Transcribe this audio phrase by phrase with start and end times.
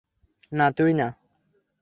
[0.51, 1.07] না, তুই না।